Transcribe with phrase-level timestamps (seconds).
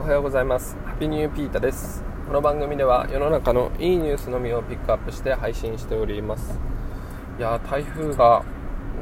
[0.00, 0.78] おはようございます。
[0.86, 2.02] ハピニューピータです。
[2.26, 6.58] この番組では世の中のいいニュースのみをピックアップして配信しております。
[7.38, 8.42] いや台風が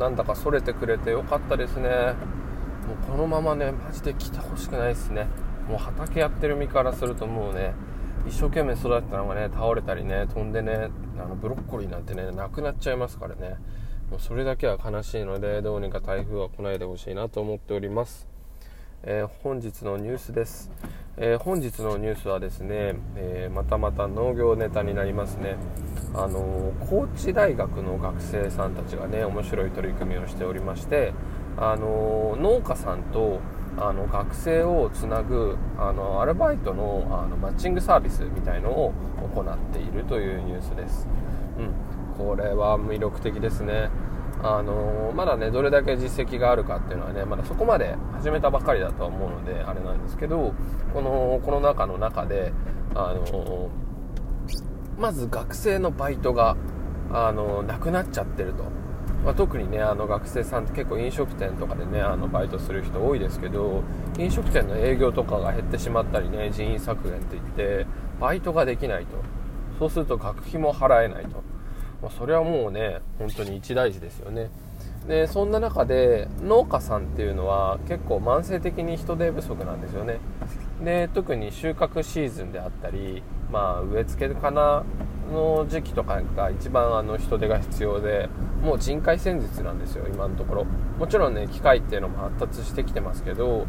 [0.00, 1.88] なんだかそれてくれてよかったですね。
[1.88, 5.28] もうこのままねマジで来てほしくないですね。
[5.68, 7.74] もう畑やってる身からするともうね
[8.26, 13.54] 一生懸命育てたのがね倒れたりね飛んでねあのブロッコリーなんてねなくなっちゃいますからね。
[14.10, 18.26] もうそれだけは悲しいのでどうにか台風は来ないでほしいなと思っております。
[19.04, 20.72] えー、本日のニュースです、
[21.16, 25.56] えー、本日のニュースはですね、えー、またまた農業ネタになりますね。
[26.14, 31.12] あの高知大学の学生さんたちがね面白い取り組みをしておりまして
[31.58, 33.40] あの農家さんと
[33.76, 38.92] あの学生をつなぐあのアルバイトのあのマッチングサービスみたいのを
[39.34, 41.06] 行っているというニュースです、
[41.58, 43.90] うん、これは魅力的ですね。
[44.42, 50.54] あのまだねどれだけ実績があるかっていうのはねまだそこまで始めたばかりだとは思うのであれなんですけど
[50.94, 52.52] このコロナ禍の中で
[52.94, 53.70] あの
[54.96, 56.56] まず学生のバイトが
[57.10, 58.64] あのなくなっちゃってると、
[59.24, 63.82] まあ、特にねあの学生さんって結構飲食店とかでねあのバイトする人多いですけど
[64.18, 67.86] 飲食店の営業とかが減ってしまったりね人員削減っていって
[68.20, 69.16] バイトができないと。
[69.78, 71.42] そうすると学費も払えないと。
[72.02, 74.50] まあ、それはもうね本当に一大事ですよね。
[75.06, 80.18] でそんな中で農家さんっていうのは結構慢性的に人手不足なんですよね。
[80.84, 84.84] で特に収穫シーズンであったり、まあ、植え付けかな
[85.32, 88.28] の時期とかが一番あの人手が必要で
[88.62, 90.66] もう人海戦術なんですよ今のところ。
[90.98, 93.66] もちろんね機械っていうのも発達してきてますけど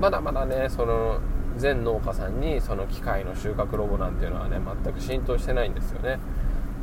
[0.00, 1.20] まだまだねその
[1.56, 6.18] 全農家さんにその機械の収穫ロボなんていうのはね全く浸透してないんですよね。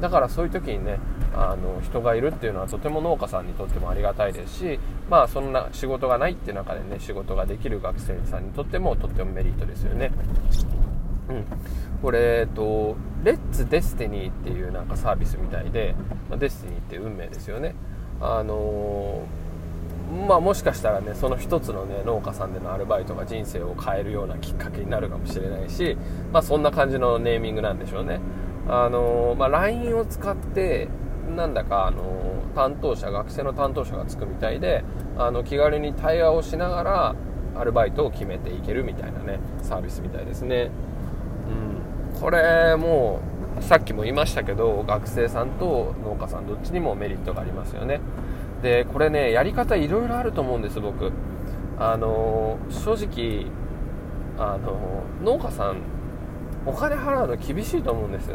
[0.02, 1.00] だからそういう時にね
[1.34, 4.80] あの人がいるっていうのはとても農家さんにとってもありがたいですし
[5.10, 10.12] まあそんな仕事がないっていう中でね仕事ができる学生さんにとってもとってもメリットですよね
[11.30, 11.46] うん、
[12.02, 15.96] これ、えっと、 Let's Destiny っていうなんかサービスみたいで、
[16.30, 17.76] まあ、デスティニーって運命ですよね。
[18.22, 25.98] あのー、まあ、もしかしたらね、その一つのね、農家さんでのアルバイトが人生を変えるようなきっかけになるかもしれないし、
[26.32, 28.20] まあ、そんな感じのネーミングなんでしょうね。
[28.68, 30.88] あのまあ、LINE を使って
[31.36, 32.04] なんだか、あの
[32.56, 34.84] 担当者学生の担当者がつくみたいで
[35.18, 37.16] あの気軽に対話をしながら
[37.56, 40.72] アルバイトを決めていけるみたいなねサービスみたいですね、
[42.14, 43.20] うん、これも
[43.60, 48.00] うさっきも言いましたけど学生さんと農家さんどっちにもメリットがありますよね。
[48.62, 51.12] でこれねやり方いろいろあると思うんです僕。
[51.78, 53.48] あの正直
[54.38, 55.82] あの農家さん
[56.66, 58.32] お金払うの厳しいと思うんです。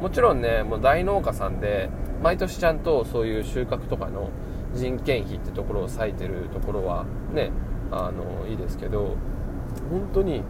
[0.00, 1.90] もちろんねもう大農家さんで
[2.22, 4.30] 毎年ちゃんとそういう収穫とかの
[4.74, 7.50] 人件費ってところを割いてるところはね
[7.90, 9.16] あのいいですけど
[9.90, 10.42] 本当に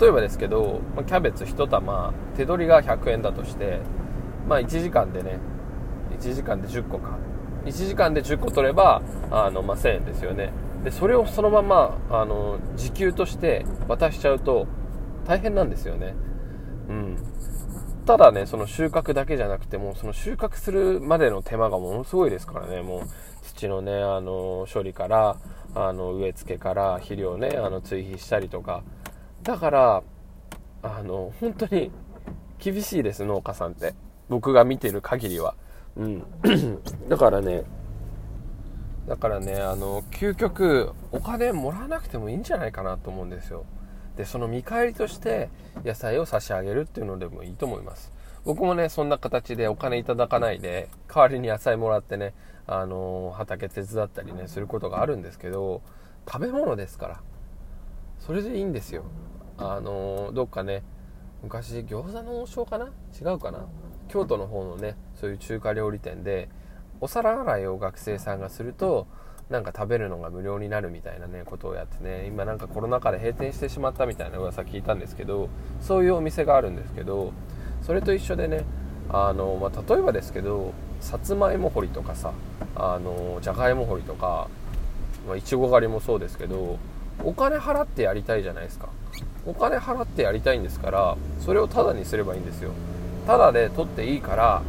[0.00, 3.80] 例えばですけどキャベツ1玉手取りが100円だとして
[4.46, 5.38] まあ1時間でね
[6.18, 7.18] 1時間で10個か。
[7.64, 10.52] 1時間で10個取ればあの、まあ、1000円ですよね。
[10.84, 14.66] でそれをそのままあの時給として渡しちゃうと
[15.28, 16.14] 大変なんですよね
[16.88, 17.16] うん
[18.06, 23.02] ただね、その収穫だけじゃなくても、その収穫するまでの手間がものすごいですからね、もう
[23.42, 25.36] 土のね、あの、処理から、
[25.74, 28.82] あの、植え付けから肥料ね、あの、追肥したりとか。
[29.42, 30.02] だから、
[30.82, 31.90] あの、本当に
[32.58, 33.94] 厳しいです、農家さんって。
[34.30, 35.54] 僕が見てる限りは。
[35.96, 36.24] うん。
[37.10, 37.64] だからね、
[39.06, 43.66] だからね、あの、究極、お金もらわなくてもいいんじゃないかなと思うんですよ。
[44.18, 45.48] でその見返りとして
[45.84, 48.12] 野菜を差し上げるっていうのでもいいと思います。
[48.44, 52.34] 僕もねそんな形でお金いただかないで代わりに野菜もらってね
[52.66, 55.82] あの畑手伝ったりねすることがあるんですけど
[56.26, 57.20] 食べ物ですから
[58.18, 59.04] それでいいんですよ。
[59.56, 60.82] あのどっかね
[61.42, 62.86] 昔餃子の王将かな？
[63.20, 63.66] 違うかな？
[64.08, 66.48] 京都の方のねそういう中華料理店で
[67.00, 69.06] お皿洗いを学生さんがすると
[69.50, 75.48] なんか食べるのが無料になるみたいなねことをやってね今なんかコロナ禍で閉店してしまったみたいな噂聞いたんですけど
[75.80, 77.32] そういうお店があるんですけど
[77.82, 78.64] それと一緒でね
[79.08, 82.32] あの、まあ、例えばですけどさつまいも掘りとかさ
[82.76, 84.48] あのじゃがいも掘りとか
[85.36, 86.78] いちご狩りもそうですけど
[87.24, 88.88] お金払ってやりたいじゃないですか。
[89.46, 92.70] お金払ってやりたいんですからそれをタダにすればいいんですよ。
[93.26, 94.62] タダで取っていいから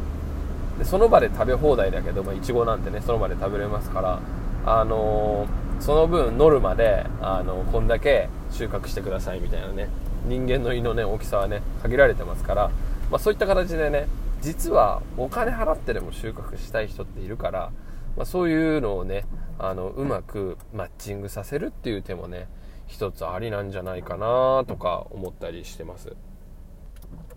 [0.78, 4.20] でその場で食べ放題だけどいちごなんてねその場で食べれますから
[4.66, 5.46] あの
[5.80, 9.88] その分ノルマであのこんだけ収穫してくださいみたいなね
[10.26, 12.70] 人間の胃のね大きさはね限られてますから、
[13.10, 14.06] まあ、そういった形でね
[14.42, 17.72] 実はお金払ってでも収穫したい人っているから、
[18.16, 19.24] まあ、そういうのをね
[19.58, 22.48] あのうまくマッチングさせるっていう手もね
[22.86, 26.14] 一つありなんじゃないかなとか思ったりしてます。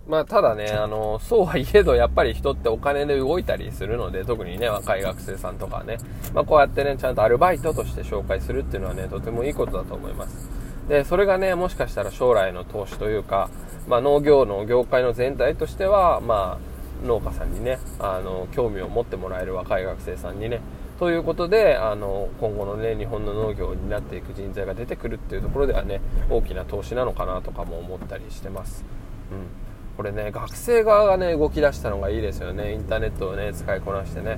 [0.08, 5.98] まあ、ただね、あの、そうは言えど、やっぱり人ってお金で動いたりするので、特にね、若い学生さんとかね、
[6.34, 10.50] まあ、こうやってね、ちゃんとアルバイトとして紹介するっていうのはね、とてもいいことだと思います。
[10.90, 13.50] で、それがね、もしかしたら将来の投資というか、
[13.88, 20.60] まあ、農業の業界の全体としては、まあ、農家さんにね、あの、興味を持ってもらえる若い学生さんにね、
[21.00, 26.00] ということであの今後の、ね、日本の農業になっていく人材が出てくるっていうところではね
[26.30, 28.86] 大きな投資なのかなとかも思ったりしてます。
[29.32, 29.63] うん
[29.96, 32.74] これね学生側がね動き出したのがいいですよね。
[32.74, 34.38] インターネットをね使いこなしてね。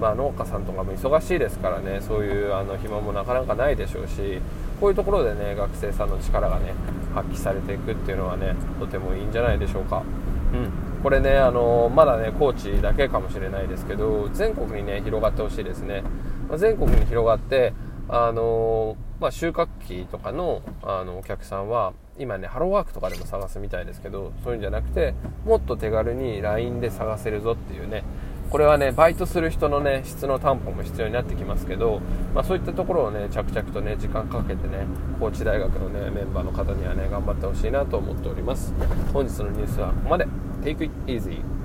[0.00, 2.00] まあ、農家さんとかも忙しいですからね。
[2.02, 4.40] そういうあの暇もなかなかないでしょうし。
[4.80, 6.74] こういうところでね学生さんの力がね
[7.14, 10.02] 発揮されていくっていうのはねとてもいいんじゃないでしょうか。
[10.52, 11.02] うん。
[11.02, 16.02] これね、あのまだね、高知だけかもしれないですけど、全国にね、広がってほしいですね。
[16.48, 17.72] まあ、全国に広がって、
[18.08, 25.14] あのまあ、収穫期とかのあのお客さんは今ねハローワークとかでも探すみたいですけどそういうんじゃなくて
[25.44, 28.04] もっと手軽に LINE で探せるぞっていうね。
[28.50, 32.00] これはねバイトする人のね質の担保も必要になってきますけど、
[32.32, 34.86] まあ、そういったところをね着々とね時間かけてね
[35.18, 38.72] 高知大学のねメンバーの方にはね頑張ってほしいなと思っております。
[39.12, 40.26] 本日のニュースはここまで。
[40.62, 41.55] Take it easy.